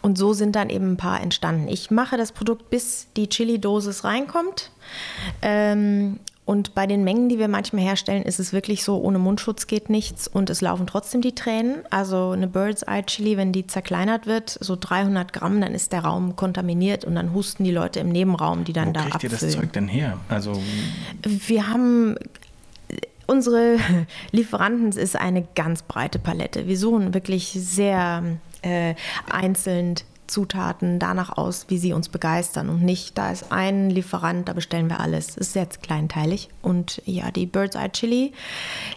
[0.00, 1.68] Und so sind dann eben ein paar entstanden.
[1.68, 4.70] Ich mache das Produkt, bis die Chili-Dosis reinkommt.
[5.42, 9.66] Ähm, und bei den Mengen, die wir manchmal herstellen, ist es wirklich so, ohne Mundschutz
[9.66, 11.76] geht nichts und es laufen trotzdem die Tränen.
[11.88, 16.04] Also eine Bird's Eye Chili, wenn die zerkleinert wird, so 300 Gramm, dann ist der
[16.04, 19.32] Raum kontaminiert und dann husten die Leute im Nebenraum, die dann Wo da kriegt abfüllen.
[19.40, 20.18] ihr das Zeug denn her?
[20.28, 20.60] Also
[21.22, 22.16] wir haben
[23.26, 23.78] unsere
[24.32, 26.66] Lieferanten ist eine ganz breite Palette.
[26.66, 28.22] Wir suchen wirklich sehr
[28.62, 28.94] äh,
[29.30, 29.96] einzeln
[30.34, 34.90] Zutaten danach aus, wie sie uns begeistern und nicht, da ist ein Lieferant, da bestellen
[34.90, 35.36] wir alles.
[35.36, 36.48] Ist sehr kleinteilig.
[36.60, 38.32] Und ja, die Bird's Eye Chili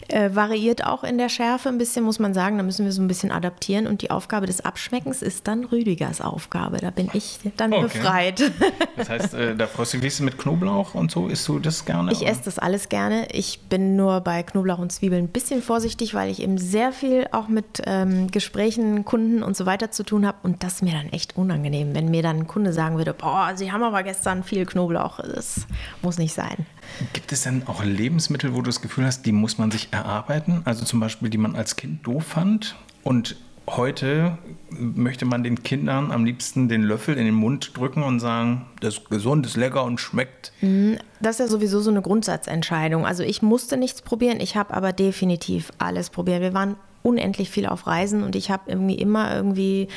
[0.08, 2.58] äh, variiert auch in der Schärfe ein bisschen, muss man sagen.
[2.58, 3.86] Da müssen wir so ein bisschen adaptieren.
[3.86, 6.78] Und die Aufgabe des Abschmeckens ist dann Rüdigers Aufgabe.
[6.78, 7.84] Da bin ich dann okay.
[7.84, 8.52] befreit.
[8.98, 11.28] Das heißt, äh, da freust du dich mit Knoblauch und so.
[11.28, 12.12] Isst du das gerne?
[12.12, 13.28] Ich esse das alles gerne.
[13.32, 17.28] Ich bin nur bei Knoblauch und Zwiebeln ein bisschen vorsichtig, weil ich eben sehr viel
[17.32, 20.38] auch mit ähm, Gesprächen, Kunden und so weiter zu tun habe.
[20.42, 23.72] Und das mir dann echt unangenehm, wenn mir dann ein Kunde sagen würde, boah, Sie
[23.72, 25.20] haben aber gestern viel Knoblauch.
[25.20, 25.68] Das
[26.02, 26.66] muss nicht sein.
[27.14, 30.62] Gibt es denn auch Lebensmittel, wo du das Gefühl hast, die muss man sich erarbeiten?
[30.66, 33.36] Also zum Beispiel, die man als Kind doof fand und
[33.70, 34.38] heute
[34.70, 38.98] möchte man den Kindern am liebsten den Löffel in den Mund drücken und sagen, das
[38.98, 40.54] ist gesund, ist lecker und schmeckt.
[40.62, 43.06] Mhm, das ist ja sowieso so eine Grundsatzentscheidung.
[43.06, 46.42] Also ich musste nichts probieren, ich habe aber definitiv alles probiert.
[46.42, 49.88] Wir waren unendlich viel auf Reisen und ich habe irgendwie immer irgendwie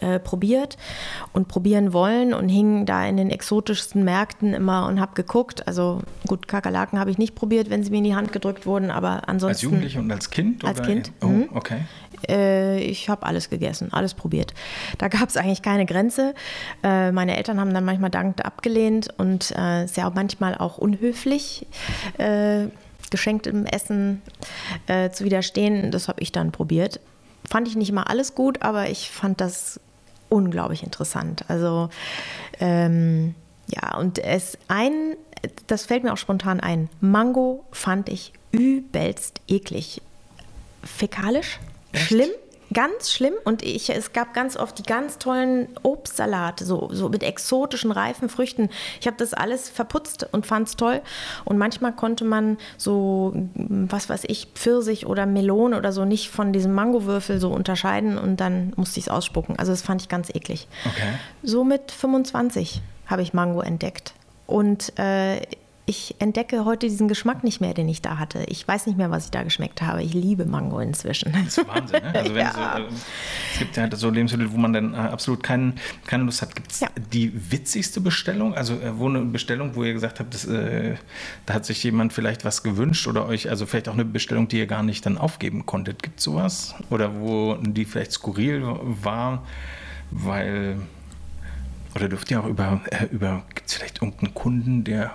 [0.00, 0.76] äh, probiert
[1.32, 5.68] und probieren wollen und hing da in den exotischsten Märkten immer und habe geguckt.
[5.68, 8.90] Also gut, Kakerlaken habe ich nicht probiert, wenn sie mir in die Hand gedrückt wurden,
[8.90, 9.46] aber ansonsten.
[9.48, 10.64] Als Jugendliche und als Kind?
[10.64, 10.88] Als oder?
[10.88, 11.12] Kind.
[11.22, 11.48] Oh, mhm.
[11.52, 11.80] okay.
[12.28, 14.54] Äh, ich habe alles gegessen, alles probiert.
[14.98, 16.34] Da gab es eigentlich keine Grenze.
[16.82, 20.78] Äh, meine Eltern haben dann manchmal dankend abgelehnt und äh, ist ja auch manchmal auch
[20.78, 21.66] unhöflich
[22.18, 22.68] äh,
[23.14, 24.22] geschenktem Essen
[24.88, 25.92] äh, zu widerstehen.
[25.92, 26.98] Das habe ich dann probiert.
[27.48, 29.78] Fand ich nicht immer alles gut, aber ich fand das
[30.28, 31.44] unglaublich interessant.
[31.46, 31.90] Also
[32.58, 33.36] ähm,
[33.68, 35.16] ja, und es ein,
[35.68, 36.88] das fällt mir auch spontan ein.
[37.00, 40.02] Mango fand ich übelst eklig.
[40.82, 41.60] Fäkalisch,
[41.92, 42.06] Echt?
[42.06, 42.30] schlimm
[42.74, 47.22] ganz schlimm und ich, es gab ganz oft die ganz tollen Obstsalate, so, so mit
[47.22, 48.68] exotischen, reifen Früchten.
[49.00, 51.00] Ich habe das alles verputzt und fand es toll.
[51.44, 56.52] Und manchmal konnte man so, was weiß ich, Pfirsich oder Melone oder so nicht von
[56.52, 59.58] diesem Mangowürfel so unterscheiden und dann musste ich es ausspucken.
[59.58, 60.68] Also das fand ich ganz eklig.
[60.84, 61.14] Okay.
[61.42, 64.14] So mit 25 habe ich Mango entdeckt.
[64.46, 65.40] Und äh,
[65.86, 68.44] ich entdecke heute diesen Geschmack nicht mehr, den ich da hatte.
[68.48, 70.02] Ich weiß nicht mehr, was ich da geschmeckt habe.
[70.02, 71.32] Ich liebe Mango inzwischen.
[71.32, 72.14] Das ist Wahnsinn, ne?
[72.14, 72.52] Also ja.
[72.52, 72.86] so, äh,
[73.52, 75.74] es gibt ja so Lebensmittel, wo man dann äh, absolut kein,
[76.06, 76.56] keine Lust hat.
[76.56, 76.88] Gibt es ja.
[77.12, 78.54] die witzigste Bestellung?
[78.54, 80.94] Also äh, wo eine Bestellung, wo ihr gesagt habt, das, äh,
[81.44, 84.58] da hat sich jemand vielleicht was gewünscht oder euch, also vielleicht auch eine Bestellung, die
[84.58, 86.02] ihr gar nicht dann aufgeben konntet.
[86.02, 86.74] Gibt es sowas?
[86.88, 88.62] Oder wo die vielleicht skurril
[89.02, 89.46] war,
[90.10, 90.78] weil
[91.94, 95.12] oder dürft ihr auch über, äh, über gibt es vielleicht irgendeinen Kunden, der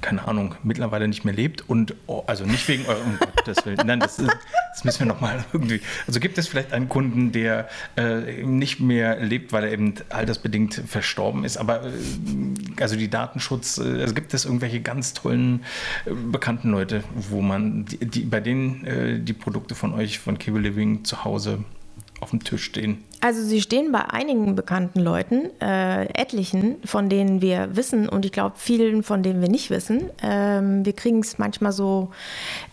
[0.00, 3.78] keine Ahnung, mittlerweile nicht mehr lebt und, oh, also nicht wegen eurem, um Gottes Willen,
[3.86, 4.30] nein, das, ist,
[4.72, 9.20] das müssen wir nochmal irgendwie, also gibt es vielleicht einen Kunden, der äh, nicht mehr
[9.20, 11.90] lebt, weil er eben altersbedingt verstorben ist, aber äh,
[12.80, 15.64] also die Datenschutz, äh, also gibt es irgendwelche ganz tollen,
[16.06, 20.38] äh, bekannten Leute, wo man, die, die bei denen äh, die Produkte von euch, von
[20.38, 21.64] Cable Living zu Hause
[22.20, 23.04] auf dem Tisch stehen?
[23.24, 28.32] Also sie stehen bei einigen bekannten Leuten, äh, etlichen, von denen wir wissen und ich
[28.32, 30.10] glaube vielen, von denen wir nicht wissen.
[30.20, 32.10] Ähm, wir kriegen es manchmal so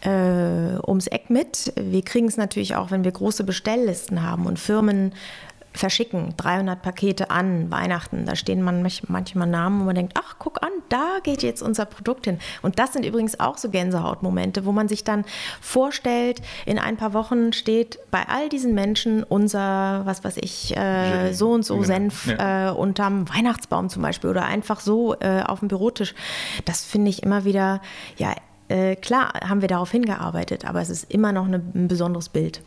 [0.02, 1.72] äh, ums Eck mit.
[1.76, 5.14] Wir kriegen es natürlich auch, wenn wir große Bestelllisten haben und Firmen
[5.80, 8.26] verschicken, 300 Pakete an Weihnachten.
[8.26, 11.86] Da stehen man manchmal Namen, wo man denkt, ach, guck an, da geht jetzt unser
[11.86, 12.38] Produkt hin.
[12.62, 15.24] Und das sind übrigens auch so Gänsehautmomente, wo man sich dann
[15.62, 21.34] vorstellt, in ein paar Wochen steht bei all diesen Menschen unser, was weiß ich, äh,
[21.34, 21.88] so und so genau.
[21.88, 22.70] Senf ja.
[22.70, 26.14] äh, unterm Weihnachtsbaum zum Beispiel oder einfach so äh, auf dem Bürotisch.
[26.66, 27.82] Das finde ich immer wieder,
[28.18, 28.36] ja,
[28.70, 32.62] äh, klar haben wir darauf hingearbeitet, aber es ist immer noch ein besonderes Bild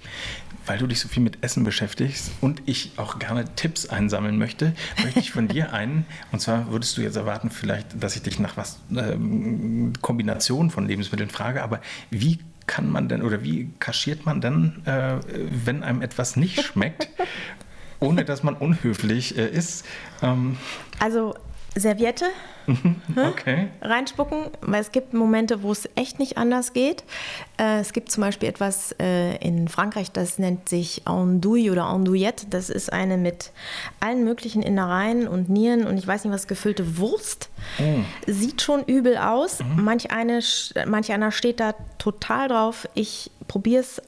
[0.67, 4.75] weil du dich so viel mit Essen beschäftigst und ich auch gerne Tipps einsammeln möchte,
[5.03, 6.07] möchte ich von dir einen.
[6.31, 10.87] Und zwar würdest du jetzt erwarten, vielleicht, dass ich dich nach was ähm, Kombination von
[10.87, 15.17] Lebensmitteln frage, aber wie kann man denn oder wie kaschiert man denn, äh,
[15.65, 17.09] wenn einem etwas nicht schmeckt,
[18.01, 19.85] ohne dass man unhöflich äh, ist?
[20.23, 20.57] Ähm,
[21.01, 21.35] also
[21.75, 22.27] Serviette
[22.67, 23.69] mhm, okay.
[23.81, 27.03] reinspucken, weil es gibt Momente, wo es echt nicht anders geht.
[27.59, 32.47] Äh, es gibt zum Beispiel etwas äh, in Frankreich, das nennt sich Andouille oder Andouillette.
[32.51, 33.53] Das ist eine mit
[34.01, 37.49] allen möglichen Innereien und Nieren und ich weiß nicht was, gefüllte Wurst.
[37.79, 38.01] Oh.
[38.27, 39.61] Sieht schon übel aus.
[39.61, 39.85] Mhm.
[39.85, 40.41] Manch, eine,
[40.87, 42.87] manch einer steht da total drauf.
[42.95, 44.03] Ich probiere es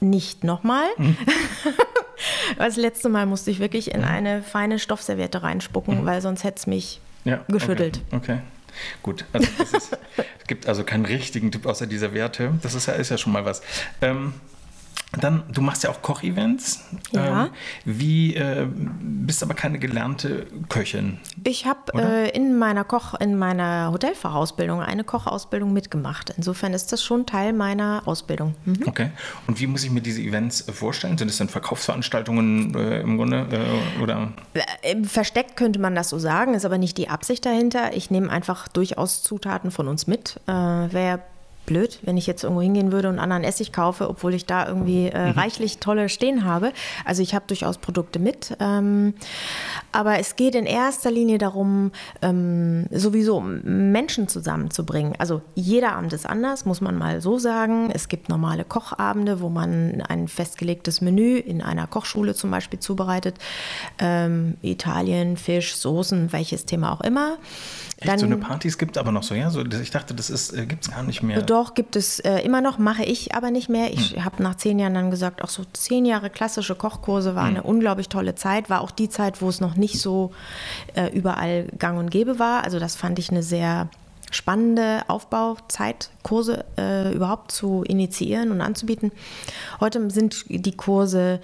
[0.00, 0.86] nicht nochmal.
[0.96, 1.16] Mhm.
[2.58, 6.06] Das letzte Mal musste ich wirklich in eine feine Stoffserviette reinspucken, mhm.
[6.06, 8.00] weil sonst hätte es mich ja, geschüttelt.
[8.10, 8.32] Okay.
[8.32, 8.38] okay.
[9.02, 9.98] Gut, also ist,
[10.40, 12.52] es gibt also keinen richtigen Tipp außer dieser Werte.
[12.62, 13.62] Das ist ja, ist ja schon mal was.
[14.02, 14.34] Ähm,
[15.12, 16.84] Dann, du machst ja auch Kochevents.
[17.12, 17.44] Ja.
[17.44, 17.50] Ähm,
[17.84, 21.18] wie äh, bist aber keine gelernte Köchin.
[21.44, 26.34] Ich habe äh, in meiner Koch, in meiner Hotelfachausbildung eine Kochausbildung mitgemacht.
[26.36, 28.54] Insofern ist das schon Teil meiner Ausbildung.
[28.64, 28.82] Mhm.
[28.86, 29.10] Okay.
[29.46, 31.16] Und wie muss ich mir diese Events äh, vorstellen?
[31.16, 33.46] Sind es dann Verkaufsveranstaltungen äh, im Grunde?
[33.50, 34.32] Äh, oder?
[34.82, 37.96] Äh, Versteckt könnte man das so sagen, ist aber nicht die Absicht dahinter.
[37.96, 40.40] Ich nehme einfach durchaus Zutaten von uns mit.
[40.46, 41.20] Wer
[41.66, 45.08] blöd, wenn ich jetzt irgendwo hingehen würde und anderen Essig kaufe, obwohl ich da irgendwie
[45.08, 46.72] äh, reichlich tolle stehen habe.
[47.04, 48.56] Also ich habe durchaus Produkte mit.
[48.60, 49.14] Ähm,
[49.92, 55.14] aber es geht in erster Linie darum, ähm, sowieso Menschen zusammenzubringen.
[55.18, 57.90] Also jeder Abend ist anders, muss man mal so sagen.
[57.92, 63.36] Es gibt normale Kochabende, wo man ein festgelegtes Menü in einer Kochschule zum Beispiel zubereitet.
[63.98, 67.38] Ähm, Italien, Fisch, Soßen, welches Thema auch immer.
[67.98, 69.48] Echt, so eine Partys gibt es aber noch so, ja?
[69.48, 71.40] So, ich dachte, das äh, gibt es gar nicht mehr.
[71.40, 73.92] Doch, gibt es äh, immer noch, mache ich aber nicht mehr.
[73.92, 74.24] Ich hm.
[74.24, 77.56] habe nach zehn Jahren dann gesagt, auch so zehn Jahre klassische Kochkurse war hm.
[77.56, 78.70] eine unglaublich tolle Zeit.
[78.70, 80.32] War auch die Zeit, wo es noch nicht so
[80.94, 82.64] äh, überall gang und gäbe war.
[82.64, 83.88] Also das fand ich eine sehr
[84.30, 89.12] spannende Aufbauzeit, Kurse äh, überhaupt zu initiieren und anzubieten.
[89.80, 91.40] Heute sind die Kurse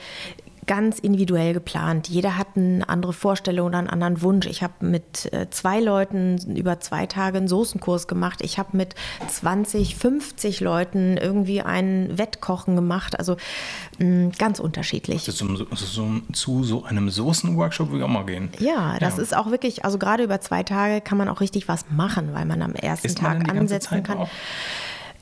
[0.67, 2.09] ganz individuell geplant.
[2.09, 4.47] Jeder hat eine andere Vorstellung oder einen anderen Wunsch.
[4.47, 8.41] Ich habe mit äh, zwei Leuten über zwei Tage einen Soßenkurs gemacht.
[8.43, 8.95] Ich habe mit
[9.29, 13.19] 20, 50 Leuten irgendwie ein Wettkochen gemacht.
[13.19, 13.37] Also
[13.99, 15.25] mh, ganz unterschiedlich.
[15.25, 18.51] Zum, also zu so einem Soßenworkshop würde ich auch mal gehen.
[18.61, 19.23] Ja, das ja.
[19.23, 22.47] ist auch wirklich, also gerade über zwei Tage kann man auch richtig was machen, weil
[22.47, 24.19] man am ersten Tag ansetzen kann.
[24.19, 24.29] Auch?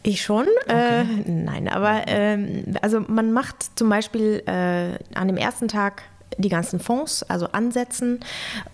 [0.03, 1.01] Ich schon, äh, okay.
[1.27, 6.03] äh, nein, aber äh, also man macht zum Beispiel äh, an dem ersten Tag
[6.39, 8.21] die ganzen Fonds, also ansetzen,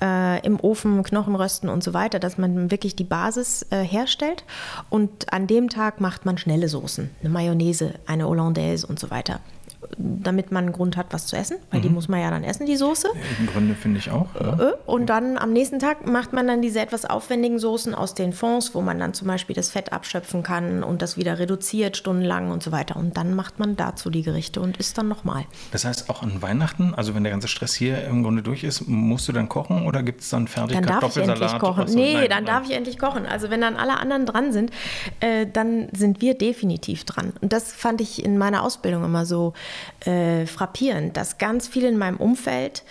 [0.01, 4.45] äh, im Ofen Knochen rösten und so weiter, dass man wirklich die Basis äh, herstellt.
[4.91, 9.41] Und an dem Tag macht man schnelle Soßen, eine Mayonnaise, eine Hollandaise und so weiter
[9.99, 11.85] damit man einen Grund hat, was zu essen, weil mhm.
[11.85, 13.09] die muss man ja dann essen, die Soße.
[13.39, 14.29] Im Grunde finde ich auch.
[14.35, 14.71] Ja.
[14.71, 18.33] Äh, und dann am nächsten Tag macht man dann diese etwas aufwendigen Soßen aus den
[18.33, 22.51] Fonds, wo man dann zum Beispiel das Fett abschöpfen kann und das wieder reduziert stundenlang
[22.51, 22.97] und so weiter.
[22.97, 25.45] Und dann macht man dazu die Gerichte und isst dann nochmal.
[25.73, 28.87] Das heißt, auch an Weihnachten, also wenn der ganze Stress hier im Grunde durch ist,
[28.89, 31.89] musst du dann kochen oder gibt es dann fertig dann darf ich endlich kochen.
[31.89, 31.99] So?
[31.99, 32.47] Nee, nein, dann nein.
[32.47, 33.27] darf ich endlich kochen.
[33.27, 34.71] Also wenn dann alle anderen dran sind,
[35.21, 37.33] äh, dann sind wir definitiv dran.
[37.41, 39.53] Und das fand ich in meiner Ausbildung immer so
[40.07, 42.85] äh, frappierend, dass ganz viele in meinem Umfeld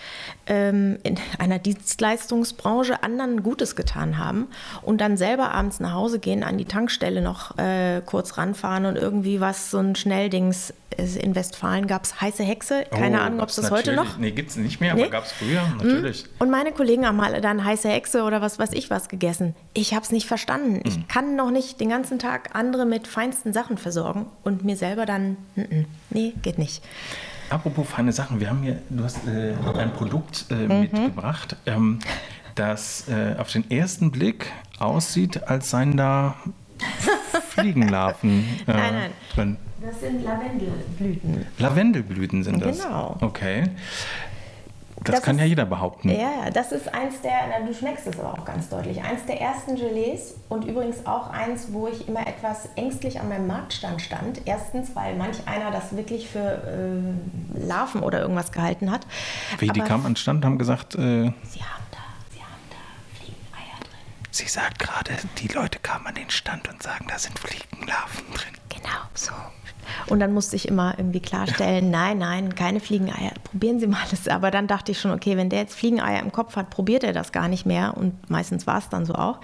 [0.47, 4.47] ähm, in einer Dienstleistungsbranche anderen Gutes getan haben
[4.81, 8.95] und dann selber abends nach Hause gehen, an die Tankstelle noch äh, kurz ranfahren und
[8.95, 10.73] irgendwie was, so ein Schnelldings.
[10.97, 12.85] In Westfalen gab es heiße Hexe.
[12.89, 14.17] Keine oh, Ahnung, ob es das heute noch.
[14.17, 15.01] Nee, gibt es nicht mehr, nee?
[15.01, 15.77] aber gab es früher, hm?
[15.77, 16.25] natürlich.
[16.39, 19.55] Und meine Kollegen haben alle dann heiße Hexe oder was weiß ich was gegessen.
[19.73, 20.75] Ich habe es nicht verstanden.
[20.75, 20.81] Mhm.
[20.85, 25.05] Ich kann noch nicht den ganzen Tag andere mit feinsten Sachen versorgen und mir selber
[25.05, 26.74] dann, n -n, nee, geht nicht.
[27.49, 30.79] Apropos feine Sachen, wir haben hier, du hast äh, ein Produkt äh, mhm.
[30.81, 31.99] mitgebracht, ähm,
[32.55, 36.35] das äh, auf den ersten Blick aussieht, als seien da
[37.49, 39.11] Fliegenlarven äh, nein, nein.
[39.33, 39.57] drin.
[39.81, 41.45] Das sind Lavendelblüten.
[41.59, 42.81] Lavendelblüten sind das?
[42.81, 43.17] Genau.
[43.21, 43.65] Okay.
[45.03, 46.09] Das, das kann ist, ja jeder behaupten.
[46.09, 49.41] Ja, das ist eins der, na, du schmeckst es aber auch ganz deutlich, eins der
[49.41, 54.41] ersten Gelees und übrigens auch eins, wo ich immer etwas ängstlich an meinem Marktstand stand.
[54.45, 59.05] Erstens, weil manch einer das wirklich für äh, Larven oder irgendwas gehalten hat.
[59.59, 60.95] Wie, die kamen an den Stand und haben gesagt...
[60.95, 61.99] Äh, sie haben da,
[62.31, 63.99] sie haben da Fliegeneier drin.
[64.31, 68.53] Sie sagt gerade, die Leute kamen an den Stand und sagen, da sind Fliegenlarven drin.
[68.69, 69.33] Genau, so.
[70.07, 74.27] Und dann musste ich immer irgendwie klarstellen, nein, nein, keine Fliegeneier, probieren Sie mal das.
[74.27, 77.13] Aber dann dachte ich schon, okay, wenn der jetzt Fliegeneier im Kopf hat, probiert er
[77.13, 77.95] das gar nicht mehr.
[77.97, 79.39] Und meistens war es dann so auch.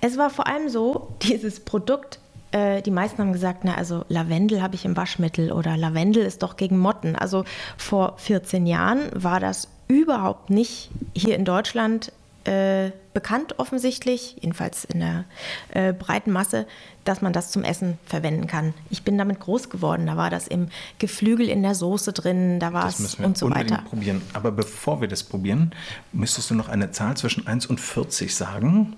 [0.00, 4.62] Es war vor allem so, dieses Produkt äh, die meisten haben gesagt, na also Lavendel
[4.62, 7.14] habe ich im Waschmittel oder Lavendel ist doch gegen Motten.
[7.14, 7.44] Also
[7.76, 12.12] vor 14 Jahren war das überhaupt nicht hier in Deutschland
[12.48, 15.24] äh, bekannt offensichtlich, jedenfalls in der
[15.70, 16.66] äh, breiten Masse,
[17.04, 18.72] dass man das zum Essen verwenden kann.
[18.88, 20.06] Ich bin damit groß geworden.
[20.06, 23.82] Da war das im Geflügel in der Soße drin, da war es und so weiter.
[23.88, 24.22] probieren.
[24.32, 25.72] Aber bevor wir das probieren,
[26.12, 28.96] müsstest du noch eine Zahl zwischen 1 und 40 sagen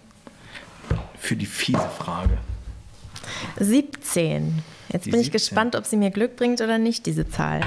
[1.19, 2.39] für die fiese Frage.
[3.59, 4.63] 17.
[4.93, 5.21] Jetzt die bin 17.
[5.21, 7.63] ich gespannt, ob sie mir Glück bringt oder nicht, diese Zahl.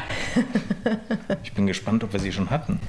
[1.43, 2.79] ich bin gespannt, ob wir sie schon hatten.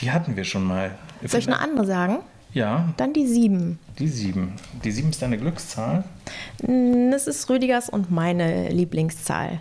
[0.00, 0.96] Die hatten wir schon mal.
[1.24, 2.18] Soll ich eine andere sagen?
[2.52, 2.92] Ja.
[2.96, 3.78] Dann die sieben.
[3.98, 4.54] Die sieben.
[4.84, 6.04] Die sieben ist deine Glückszahl?
[6.62, 9.60] Mm, das ist Rüdigers und meine Lieblingszahl.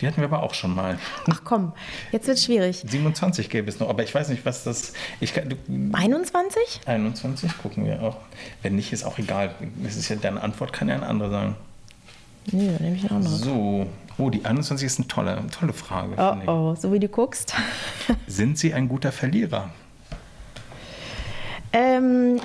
[0.00, 0.98] Die hatten wir aber auch schon mal.
[1.30, 1.72] Ach komm,
[2.12, 2.84] jetzt wird es schwierig.
[2.86, 4.92] 27 gäbe es noch, aber ich weiß nicht, was das.
[5.20, 5.56] Ich, du,
[5.92, 6.80] 21?
[6.84, 8.16] 21 gucken wir auch.
[8.62, 9.54] Wenn nicht, ist auch egal.
[9.82, 11.54] Das ist ja deine Antwort, kann ja eine andere sein.
[12.52, 13.34] Nee, dann nehme ich eine andere.
[13.36, 13.86] So.
[14.18, 16.14] Oh, die 21 ist eine tolle, tolle Frage.
[16.16, 17.54] Oh oh, so wie du guckst.
[18.26, 19.70] Sind Sie ein guter Verlierer?
[21.78, 22.40] Ähm,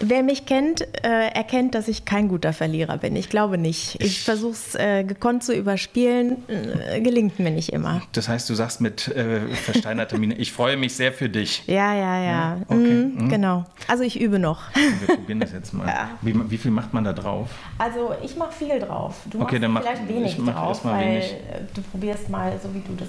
[0.00, 3.14] wer mich kennt, äh, erkennt, dass ich kein guter Verlierer bin.
[3.16, 4.00] Ich glaube nicht.
[4.00, 6.44] Ich versuche es äh, gekonnt zu überspielen.
[6.48, 8.00] Äh, gelingt mir nicht immer.
[8.12, 11.62] Das heißt, du sagst mit äh, versteinerter Miene, ich freue mich sehr für dich.
[11.66, 12.56] Ja, ja, ja.
[12.68, 12.76] okay.
[13.14, 13.64] Mhm, Genau.
[13.88, 14.62] Also ich übe noch.
[15.06, 15.86] Wir probieren das jetzt mal.
[15.98, 16.10] Ja.
[16.22, 17.48] Wie, wie viel macht man da drauf?
[17.78, 19.16] Also ich mache viel drauf.
[19.30, 21.24] Du Okay, machst dann mach- vielleicht wenig ich mach drauf, wenig.
[21.32, 21.36] äh,
[21.74, 23.08] du probierst mal, so wie du das.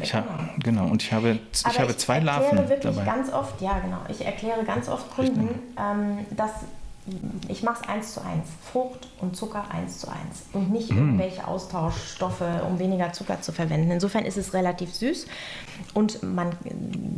[0.00, 0.26] Ich habe
[0.62, 3.04] genau und ich habe ich Aber habe zwei erkläre Larven wirklich dabei.
[3.04, 6.50] ganz oft, ja genau, ich erkläre ganz oft Kunden, ähm, dass
[7.48, 10.98] ich mache es eins zu eins, Frucht und Zucker eins zu eins und nicht Mm.
[10.98, 13.90] irgendwelche Austauschstoffe, um weniger Zucker zu verwenden.
[13.90, 15.26] Insofern ist es relativ süß
[15.94, 16.50] und man,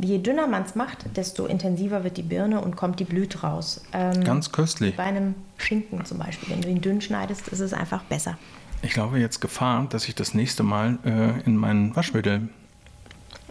[0.01, 3.81] je dünner man es macht, desto intensiver wird die Birne und kommt die Blüte raus.
[3.91, 4.95] Ähm, Ganz köstlich.
[4.95, 8.37] bei einem Schinken zum Beispiel, wenn du ihn dünn schneidest, ist es einfach besser.
[8.83, 12.47] Ich glaube jetzt Gefahr, dass ich das nächste Mal äh, in meinen Waschmittel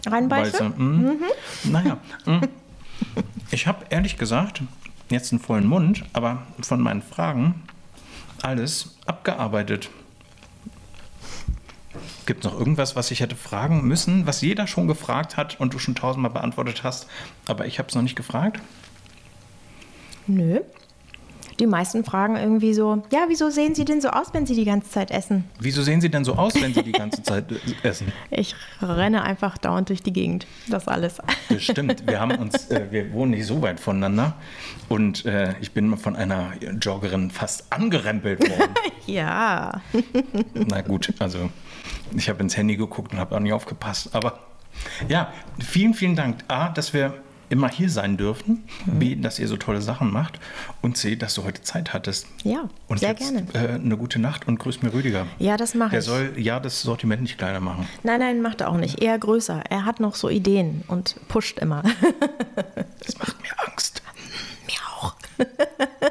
[0.05, 0.51] Reinbeiße?
[0.51, 0.69] beiße.
[0.81, 1.21] Mhm.
[1.65, 2.41] Naja, mhm.
[3.51, 4.61] ich habe ehrlich gesagt
[5.09, 7.63] jetzt einen vollen Mund, aber von meinen Fragen
[8.41, 9.89] alles abgearbeitet.
[12.25, 15.73] Gibt es noch irgendwas, was ich hätte fragen müssen, was jeder schon gefragt hat und
[15.73, 17.07] du schon tausendmal beantwortet hast,
[17.47, 18.61] aber ich habe es noch nicht gefragt?
[20.27, 20.61] Nö.
[21.61, 24.65] Die meisten fragen irgendwie so, ja, wieso sehen Sie denn so aus, wenn Sie die
[24.65, 25.43] ganze Zeit essen?
[25.59, 28.11] Wieso sehen Sie denn so aus, wenn Sie die ganze Zeit äh, essen?
[28.31, 30.47] Ich renne einfach dauernd durch die Gegend.
[30.69, 31.19] Das alles.
[31.49, 32.07] Das stimmt.
[32.07, 34.33] Wir haben uns, äh, wir wohnen nicht so weit voneinander
[34.89, 38.73] und äh, ich bin von einer Joggerin fast angerempelt worden.
[39.05, 39.83] ja.
[40.55, 41.51] Na gut, also
[42.15, 44.15] ich habe ins Handy geguckt und habe auch nicht aufgepasst.
[44.15, 44.39] Aber
[45.07, 46.37] ja, vielen, vielen Dank.
[46.47, 48.63] A, dass wir immer hier sein dürfen.
[48.85, 48.99] Mhm.
[48.99, 50.39] B, dass ihr so tolle Sachen macht.
[50.81, 52.27] Und C, dass du heute Zeit hattest.
[52.43, 53.45] Ja, und sehr jetzt, gerne.
[53.53, 55.27] Äh, eine gute Nacht und grüß mir Rüdiger.
[55.37, 55.93] Ja, das mache ich.
[55.95, 57.87] Er soll ja das Sortiment nicht kleiner machen.
[58.03, 59.01] Nein, nein, macht er auch nicht.
[59.01, 59.63] Eher größer.
[59.69, 61.83] Er hat noch so Ideen und pusht immer.
[62.99, 64.01] das macht mir Angst.
[64.65, 65.15] mir auch.